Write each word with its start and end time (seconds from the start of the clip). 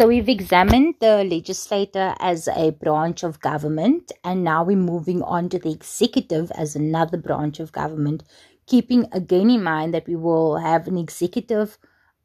So 0.00 0.08
we've 0.08 0.30
examined 0.30 0.94
the 0.98 1.24
legislature 1.24 2.14
as 2.20 2.48
a 2.48 2.70
branch 2.70 3.22
of 3.22 3.38
government, 3.38 4.12
and 4.24 4.42
now 4.42 4.64
we're 4.64 4.78
moving 4.78 5.22
on 5.22 5.50
to 5.50 5.58
the 5.58 5.70
executive 5.70 6.50
as 6.52 6.74
another 6.74 7.18
branch 7.18 7.60
of 7.60 7.70
government, 7.70 8.22
keeping 8.64 9.04
again 9.12 9.50
in 9.50 9.62
mind 9.62 9.92
that 9.92 10.08
we 10.08 10.16
will 10.16 10.56
have 10.56 10.88
an 10.88 10.96
executive 10.96 11.76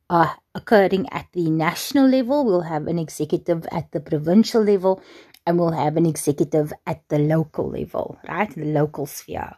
uh, 0.09 0.35
occurring 0.53 1.09
at 1.11 1.27
the 1.33 1.49
national 1.49 2.07
level, 2.07 2.46
we'll 2.46 2.61
have 2.61 2.88
an 2.88 2.97
executive 2.97 3.68
at 3.73 3.92
the 3.92 4.00
provincial 4.00 4.64
level, 4.64 5.02
and 5.46 5.60
we'll 5.60 5.71
have 5.71 5.98
an 5.98 6.05
executive 6.05 6.71
at 6.88 7.04
the 7.10 7.20
local 7.20 7.70
level, 7.70 8.18
right? 8.26 8.55
The 8.55 8.64
local 8.64 9.05
sphere. 9.05 9.54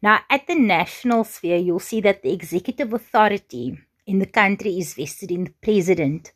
Now, 0.00 0.20
at 0.30 0.46
the 0.46 0.54
national 0.54 1.24
sphere, 1.24 1.56
you'll 1.56 1.80
see 1.80 2.00
that 2.02 2.22
the 2.22 2.32
executive 2.32 2.92
authority 2.92 3.76
in 4.06 4.20
the 4.20 4.26
country 4.26 4.78
is 4.78 4.94
vested 4.94 5.32
in 5.32 5.42
the 5.42 5.54
president. 5.60 6.30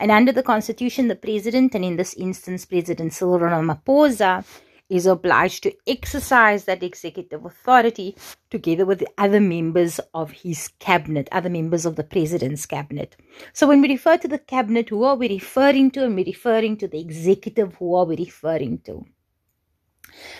And 0.00 0.10
under 0.10 0.32
the 0.32 0.42
constitution, 0.42 1.08
the 1.08 1.14
president, 1.14 1.74
and 1.74 1.84
in 1.84 1.96
this 1.96 2.14
instance, 2.14 2.64
President 2.64 3.12
Cyril 3.12 3.38
Ramaphosa, 3.38 4.44
is 4.88 5.06
obliged 5.06 5.62
to 5.62 5.72
exercise 5.86 6.64
that 6.64 6.82
executive 6.82 7.44
authority 7.44 8.16
together 8.50 8.84
with 8.84 8.98
the 8.98 9.08
other 9.18 9.40
members 9.40 10.00
of 10.14 10.32
his 10.32 10.68
cabinet, 10.80 11.28
other 11.30 11.50
members 11.50 11.86
of 11.86 11.94
the 11.94 12.02
president's 12.02 12.66
cabinet. 12.66 13.14
So 13.52 13.68
when 13.68 13.82
we 13.82 13.88
refer 13.88 14.16
to 14.16 14.26
the 14.26 14.38
cabinet, 14.38 14.88
who 14.88 15.04
are 15.04 15.14
we 15.14 15.28
referring 15.28 15.92
to? 15.92 16.04
And 16.04 16.16
we're 16.16 16.24
referring 16.24 16.78
to 16.78 16.88
the 16.88 16.98
executive, 16.98 17.74
who 17.74 17.94
are 17.94 18.06
we 18.06 18.16
referring 18.16 18.78
to? 18.86 19.04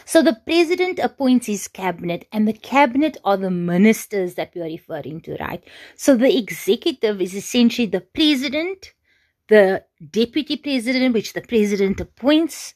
So 0.05 0.23
the 0.23 0.41
president 0.45 0.99
appoints 0.99 1.47
his 1.47 1.69
cabinet, 1.69 2.27
and 2.33 2.49
the 2.49 2.53
cabinet 2.55 3.19
are 3.25 3.37
the 3.37 3.51
ministers 3.51 4.35
that 4.35 4.53
we 4.55 4.63
are 4.63 4.65
referring 4.65 5.21
to, 5.23 5.37
right? 5.37 5.63
So 5.97 6.17
the 6.17 6.37
executive 6.37 7.21
is 7.21 7.35
essentially 7.35 7.87
the 7.87 8.01
president, 8.01 8.95
the 9.51 9.85
deputy 10.13 10.57
president, 10.57 11.13
which 11.13 11.35
the 11.35 11.43
president 11.43 12.01
appoints, 12.01 12.75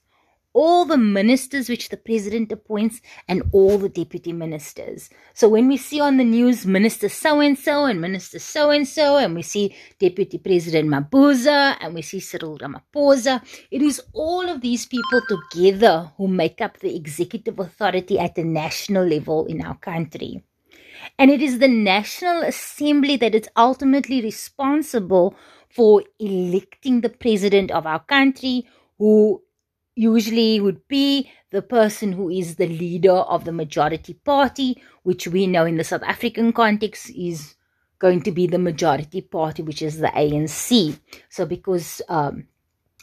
all 0.53 0.85
the 0.85 0.99
ministers 0.99 1.69
which 1.69 1.89
the 1.89 1.97
president 1.97 2.53
appoints 2.53 3.01
and 3.29 3.43
all 3.53 3.79
the 3.79 3.89
deputy 3.89 4.33
ministers. 4.33 5.11
So 5.35 5.49
when 5.49 5.69
we 5.69 5.77
see 5.77 6.01
on 6.01 6.17
the 6.17 6.25
news 6.25 6.67
minister 6.67 7.09
so 7.09 7.41
and 7.41 7.59
so 7.59 7.87
and 7.87 8.01
minister 8.01 8.39
so 8.39 8.71
and 8.71 8.87
so, 8.87 9.17
and 9.17 9.35
we 9.35 9.43
see 9.43 9.75
deputy 9.99 10.39
president 10.39 10.89
Mabuza 10.89 11.77
and 11.81 11.95
we 11.95 12.03
see 12.03 12.21
Cyril 12.21 12.59
Ramaphosa, 12.59 13.43
it 13.71 13.83
is 13.83 14.03
all 14.13 14.49
of 14.49 14.61
these 14.61 14.87
people 14.87 15.23
together 15.29 16.13
who 16.17 16.29
make 16.29 16.61
up 16.61 16.79
the 16.79 16.95
executive 16.95 17.59
authority 17.59 18.19
at 18.19 18.35
the 18.35 18.45
national 18.45 19.07
level 19.07 19.47
in 19.47 19.65
our 19.65 19.77
country. 19.79 20.43
And 21.19 21.31
it 21.31 21.43
is 21.43 21.59
the 21.59 21.69
National 21.69 22.43
Assembly 22.43 23.17
that 23.19 23.35
is 23.35 23.49
ultimately 23.57 24.23
responsible 24.23 25.37
for 25.75 26.05
electing 26.21 27.01
the 27.01 27.09
president 27.09 27.71
of 27.73 27.87
our 27.87 27.99
country 27.99 28.67
who 28.99 29.43
usually 29.97 30.61
would 30.61 30.87
be 30.87 31.31
the 31.51 31.63
person 31.63 32.13
who 32.13 32.31
is 32.31 32.57
the 32.57 32.67
leader 32.67 33.13
of 33.13 33.45
the 33.45 33.53
majority 33.53 34.15
party, 34.15 34.81
which 35.03 35.27
we 35.27 35.47
know 35.47 35.65
in 35.65 35.77
the 35.77 35.85
South 35.85 36.03
African 36.03 36.53
context 36.53 37.11
is 37.11 37.57
going 37.99 38.23
to 38.23 38.31
be 38.31 38.47
the 38.47 38.59
majority 38.59 39.21
party, 39.21 39.63
which 39.63 39.83
is 39.83 39.99
the 39.99 40.09
ANC. 40.09 40.99
So, 41.29 41.47
because 41.47 42.03
um, 42.09 42.47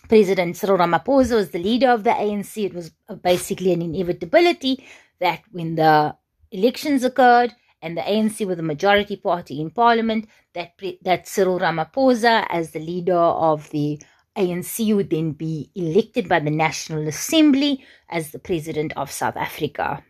President 0.08 0.56
Cyril 0.56 0.78
Ramaphosa 0.78 1.36
was 1.36 1.52
the 1.52 1.60
leader 1.60 1.90
of 1.90 2.04
the 2.04 2.12
ANC, 2.12 2.66
it 2.66 2.74
was 2.74 2.92
basically 3.22 3.74
an 3.74 3.82
inevitability 3.82 4.86
that 5.20 5.42
when 5.52 5.76
the 5.76 6.16
elections 6.52 7.04
occurred 7.04 7.54
and 7.82 7.98
the 7.98 8.02
ANC 8.02 8.46
were 8.46 8.56
the 8.56 8.64
majority 8.64 9.16
party 9.16 9.60
in 9.60 9.70
parliament, 9.72 10.28
that 10.54 10.74
that 11.04 11.28
Cyril 11.28 11.60
Ramaphosa, 11.60 12.46
as 12.50 12.72
the 12.72 12.80
leader 12.80 13.18
of 13.18 13.70
the 13.72 14.02
ANC 14.38 14.96
would 14.96 15.10
then 15.10 15.32
be 15.32 15.70
elected 15.76 16.30
by 16.30 16.40
the 16.40 16.52
National 16.52 17.08
Assembly 17.08 17.84
as 18.10 18.32
the 18.32 18.40
President 18.40 18.94
of 18.96 19.12
South 19.12 19.36
Africa. 19.36 20.04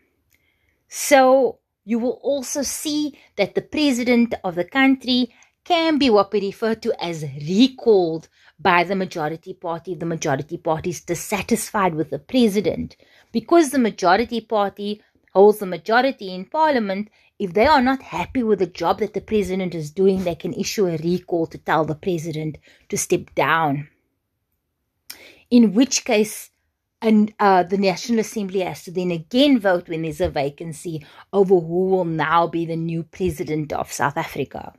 So 0.88 1.60
you 1.86 1.98
will 1.98 2.20
also 2.22 2.62
see 2.62 3.18
that 3.38 3.56
the 3.56 3.62
President 3.62 4.36
of 4.44 4.56
the 4.56 4.66
country 4.66 5.34
can 5.64 5.98
be 5.98 6.10
what 6.10 6.31
we 6.31 6.42
refer 6.42 6.76
to 6.76 7.04
as 7.04 7.24
recalled 7.48 8.28
by 8.60 8.84
the 8.84 8.96
majority 8.96 9.54
party. 9.54 9.96
The 9.96 10.06
majority 10.06 10.58
party 10.58 10.92
is 10.92 11.02
dissatisfied 11.02 11.96
with 11.96 12.10
the 12.10 12.20
President. 12.20 12.96
Because 13.31 13.70
the 13.70 13.80
majority 13.80 14.42
party 14.42 15.02
holds 15.31 15.59
the 15.59 15.66
majority 15.66 16.34
in 16.34 16.46
Parliament, 16.46 17.09
if 17.40 17.53
they 17.53 17.66
are 17.66 17.81
not 17.81 18.02
happy 18.02 18.44
with 18.44 18.59
the 18.59 18.68
job 18.68 19.00
that 19.00 19.14
the 19.14 19.22
President 19.22 19.74
is 19.74 19.92
doing, 19.92 20.24
they 20.24 20.36
can 20.36 20.53
issue 20.53 20.88
a 20.88 20.97
recall 20.97 21.47
to 21.47 21.58
tell 21.58 21.86
the 21.86 21.96
President 21.96 22.58
to 22.90 22.97
step 22.97 23.34
down 23.36 23.88
in 25.52 25.74
which 25.74 26.06
case 26.06 26.50
and 27.02 27.34
uh, 27.40 27.64
the 27.64 27.78
National 27.78 28.19
Assembly 28.19 28.62
has 28.62 28.84
to 28.84 28.92
then 28.92 29.12
again 29.12 29.59
vote 29.59 29.90
when 29.90 30.03
there's 30.03 30.22
a 30.22 30.30
vacancy 30.30 31.06
over 31.34 31.59
who 31.59 31.90
will 31.90 32.06
now 32.06 32.48
be 32.48 32.66
the 32.66 32.75
new 32.75 33.03
president 33.03 33.74
of 33.74 33.92
South 33.92 34.18
Africa. 34.18 34.74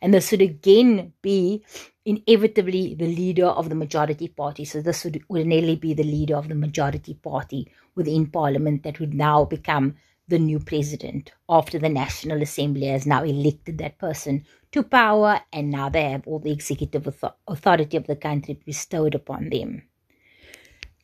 And 0.00 0.14
this 0.14 0.30
would 0.30 0.42
again 0.42 1.12
be 1.22 1.64
inevitably 2.04 2.94
the 2.94 3.06
leader 3.06 3.46
of 3.46 3.68
the 3.68 3.74
majority 3.74 4.28
party. 4.28 4.64
So 4.64 4.80
this 4.80 5.04
would 5.04 5.22
ordinarily 5.28 5.76
be 5.76 5.94
the 5.94 6.04
leader 6.04 6.36
of 6.36 6.48
the 6.48 6.54
majority 6.54 7.14
party 7.14 7.70
within 7.94 8.26
parliament 8.26 8.82
that 8.84 9.00
would 9.00 9.14
now 9.14 9.44
become 9.44 9.96
the 10.28 10.38
new 10.38 10.60
president 10.60 11.32
after 11.48 11.78
the 11.78 11.88
National 11.88 12.42
Assembly 12.42 12.86
has 12.86 13.06
now 13.06 13.24
elected 13.24 13.78
that 13.78 13.98
person 13.98 14.44
to 14.72 14.82
power 14.82 15.40
and 15.52 15.70
now 15.70 15.88
they 15.88 16.10
have 16.10 16.26
all 16.26 16.38
the 16.38 16.52
executive 16.52 17.08
authority 17.48 17.96
of 17.96 18.06
the 18.06 18.16
country 18.16 18.60
bestowed 18.64 19.14
upon 19.14 19.48
them. 19.48 19.82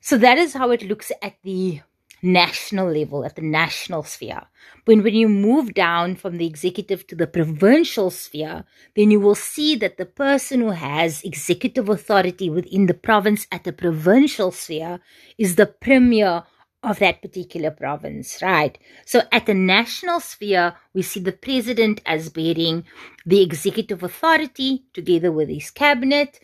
So 0.00 0.18
that 0.18 0.36
is 0.36 0.52
how 0.52 0.70
it 0.70 0.82
looks 0.82 1.10
at 1.22 1.36
the 1.42 1.80
national 2.24 2.90
level, 2.90 3.24
at 3.24 3.36
the 3.36 3.42
national 3.42 4.02
sphere. 4.02 4.42
When, 4.84 5.02
when 5.02 5.14
you 5.14 5.28
move 5.28 5.74
down 5.74 6.16
from 6.16 6.38
the 6.38 6.46
executive 6.46 7.06
to 7.08 7.14
the 7.14 7.26
provincial 7.26 8.10
sphere, 8.10 8.64
then 8.96 9.10
you 9.10 9.20
will 9.20 9.34
see 9.34 9.76
that 9.76 9.96
the 9.96 10.06
person 10.06 10.60
who 10.60 10.70
has 10.70 11.22
executive 11.22 11.88
authority 11.88 12.50
within 12.50 12.86
the 12.86 12.94
province 12.94 13.46
at 13.52 13.64
the 13.64 13.72
provincial 13.72 14.50
sphere 14.50 15.00
is 15.38 15.56
the 15.56 15.66
premier 15.66 16.44
of 16.82 16.98
that 16.98 17.22
particular 17.22 17.70
province, 17.70 18.40
right? 18.42 18.78
So 19.06 19.22
at 19.32 19.46
the 19.46 19.54
national 19.54 20.20
sphere, 20.20 20.74
we 20.92 21.02
see 21.02 21.20
the 21.20 21.32
president 21.32 22.02
as 22.04 22.28
bearing 22.28 22.84
the 23.24 23.42
executive 23.42 24.02
authority 24.02 24.84
together 24.92 25.32
with 25.32 25.48
his 25.48 25.70
cabinet. 25.70 26.40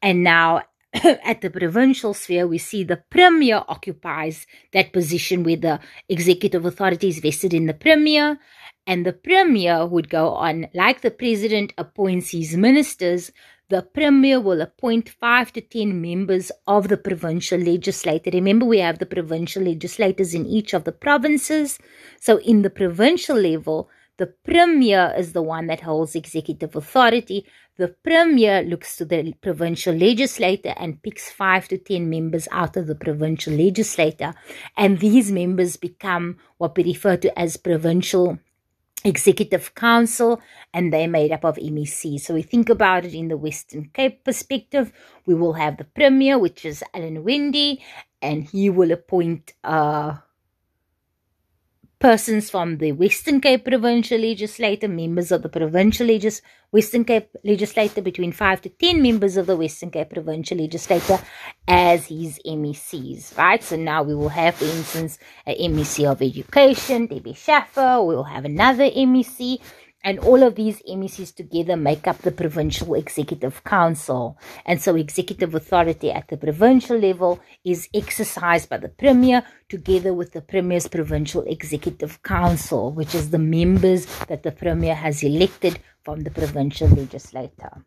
And 0.00 0.22
now 0.22 0.62
at 1.24 1.40
the 1.40 1.50
provincial 1.50 2.14
sphere, 2.14 2.46
we 2.46 2.58
see 2.58 2.82
the 2.82 2.96
premier 2.96 3.62
occupies 3.68 4.46
that 4.72 4.92
position 4.92 5.44
where 5.44 5.56
the 5.56 5.80
executive 6.08 6.64
authority 6.64 7.08
is 7.08 7.20
vested 7.20 7.54
in 7.54 7.66
the 7.66 7.74
premier. 7.74 8.38
And 8.86 9.06
the 9.06 9.12
premier 9.12 9.86
would 9.86 10.08
go 10.08 10.30
on, 10.30 10.66
like 10.74 11.02
the 11.02 11.10
president 11.10 11.72
appoints 11.78 12.30
his 12.30 12.56
ministers, 12.56 13.30
the 13.68 13.82
premier 13.82 14.40
will 14.40 14.60
appoint 14.60 15.08
five 15.08 15.52
to 15.52 15.60
ten 15.60 16.00
members 16.00 16.50
of 16.66 16.88
the 16.88 16.96
provincial 16.96 17.60
legislature. 17.60 18.30
Remember, 18.32 18.66
we 18.66 18.80
have 18.80 18.98
the 18.98 19.06
provincial 19.06 19.62
legislators 19.62 20.34
in 20.34 20.44
each 20.44 20.74
of 20.74 20.82
the 20.82 20.92
provinces. 20.92 21.78
So, 22.20 22.38
in 22.38 22.62
the 22.62 22.70
provincial 22.70 23.36
level, 23.36 23.88
the 24.20 24.26
premier 24.26 25.14
is 25.16 25.32
the 25.32 25.40
one 25.40 25.66
that 25.68 25.80
holds 25.80 26.14
executive 26.14 26.76
authority. 26.76 27.46
The 27.78 27.88
premier 27.88 28.62
looks 28.62 28.96
to 28.96 29.06
the 29.06 29.32
provincial 29.40 29.94
legislature 29.94 30.74
and 30.76 31.02
picks 31.02 31.30
five 31.30 31.68
to 31.68 31.78
ten 31.78 32.10
members 32.10 32.46
out 32.52 32.76
of 32.76 32.86
the 32.86 32.94
provincial 32.94 33.54
legislature. 33.54 34.34
And 34.76 34.98
these 35.00 35.32
members 35.32 35.78
become 35.78 36.36
what 36.58 36.76
we 36.76 36.84
refer 36.84 37.16
to 37.16 37.38
as 37.38 37.56
provincial 37.56 38.38
executive 39.06 39.74
council 39.74 40.42
and 40.74 40.92
they're 40.92 41.08
made 41.08 41.32
up 41.32 41.46
of 41.46 41.56
MEC. 41.56 42.20
So 42.20 42.34
we 42.34 42.42
think 42.42 42.68
about 42.68 43.06
it 43.06 43.14
in 43.14 43.28
the 43.28 43.38
Western 43.38 43.88
Cape 43.94 44.22
perspective. 44.22 44.92
We 45.24 45.34
will 45.34 45.54
have 45.54 45.78
the 45.78 45.84
premier, 45.84 46.38
which 46.38 46.66
is 46.66 46.84
Alan 46.92 47.24
Winde, 47.24 47.78
and 48.20 48.44
he 48.44 48.68
will 48.68 48.92
appoint 48.92 49.54
uh 49.64 50.18
persons 52.00 52.48
from 52.48 52.78
the 52.78 52.92
Western 52.92 53.42
Cape 53.42 53.66
Provincial 53.66 54.18
Legislature, 54.18 54.88
members 54.88 55.30
of 55.30 55.42
the 55.42 55.50
Provincial 55.50 56.06
Legis- 56.06 56.40
Western 56.70 57.04
Cape 57.04 57.28
Legislature, 57.44 58.00
between 58.00 58.32
5 58.32 58.62
to 58.62 58.70
10 58.70 59.02
members 59.02 59.36
of 59.36 59.46
the 59.46 59.54
Western 59.56 59.90
Cape 59.90 60.08
Provincial 60.08 60.56
Legislature 60.56 61.18
as 61.68 62.06
his 62.06 62.40
MECs, 62.46 63.36
right? 63.36 63.62
So 63.62 63.76
now 63.76 64.02
we 64.02 64.14
will 64.14 64.30
have, 64.30 64.54
for 64.54 64.64
instance, 64.64 65.18
an 65.46 65.56
MEC 65.56 66.10
of 66.10 66.22
Education, 66.22 67.06
Debbie 67.06 67.34
Schäfer, 67.34 68.04
we'll 68.06 68.24
have 68.24 68.46
another 68.46 68.84
MEC 68.84 69.60
and 70.02 70.18
all 70.20 70.42
of 70.42 70.54
these 70.54 70.80
MECs 70.82 71.34
together 71.34 71.76
make 71.76 72.06
up 72.06 72.18
the 72.18 72.30
Provincial 72.30 72.94
Executive 72.94 73.62
Council. 73.64 74.38
And 74.64 74.80
so 74.80 74.96
executive 74.96 75.54
authority 75.54 76.10
at 76.10 76.28
the 76.28 76.36
provincial 76.36 76.98
level 76.98 77.40
is 77.64 77.88
exercised 77.92 78.68
by 78.68 78.78
the 78.78 78.88
Premier 78.88 79.44
together 79.68 80.14
with 80.14 80.32
the 80.32 80.40
Premier's 80.40 80.88
Provincial 80.88 81.42
Executive 81.46 82.22
Council, 82.22 82.92
which 82.92 83.14
is 83.14 83.30
the 83.30 83.38
members 83.38 84.06
that 84.26 84.42
the 84.42 84.52
Premier 84.52 84.94
has 84.94 85.22
elected 85.22 85.78
from 86.02 86.20
the 86.20 86.30
provincial 86.30 86.88
legislature. 86.88 87.84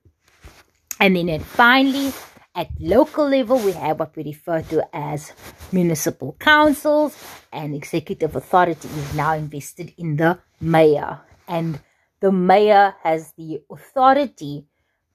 And 0.99 1.15
then 1.15 1.39
finally, 1.39 2.13
At 2.55 2.69
local 2.79 3.27
level, 3.29 3.57
we 3.57 3.71
have 3.71 3.99
what 3.99 4.15
we 4.15 4.23
refer 4.25 4.61
to 4.69 4.85
as 4.93 5.33
municipal 5.71 6.35
councils, 6.37 7.17
and 7.51 7.73
executive 7.73 8.35
authority 8.35 8.87
is 8.87 9.15
now 9.15 9.33
invested 9.33 9.91
in 9.97 10.17
the 10.17 10.37
mayor. 10.61 11.21
And 11.47 11.79
the 12.23 12.31
mayor 12.31 12.95
has 13.03 13.33
the 13.33 13.61
authority 13.69 14.65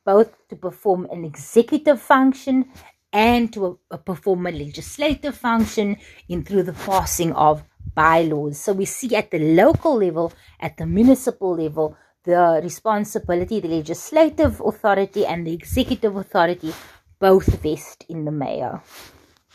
both 0.05 0.31
to 0.51 0.57
perform 0.57 1.09
an 1.11 1.25
executive 1.25 1.99
function 1.99 2.69
and 3.11 3.51
to 3.51 3.79
uh, 3.91 3.97
perform 3.97 4.47
a 4.47 4.51
legislative 4.51 5.35
function 5.35 5.97
in 6.29 6.45
through 6.45 6.63
the 6.63 6.75
passing 6.85 7.33
of 7.33 7.65
bylaws. 7.95 8.61
So 8.61 8.75
we 8.75 8.85
see 8.85 9.17
at 9.17 9.31
the 9.31 9.39
local 9.39 9.97
level, 9.97 10.35
at 10.61 10.77
the 10.77 10.85
municipal 10.85 11.57
level, 11.57 11.97
the 12.25 12.61
responsibility, 12.63 13.61
the 13.61 13.69
legislative 13.69 14.61
authority 14.61 15.25
and 15.25 15.47
the 15.47 15.55
executive 15.55 16.15
authority 16.15 16.75
both 17.19 17.47
vest 17.63 18.05
in 18.11 18.27
the 18.27 18.33
mayor. 18.33 18.83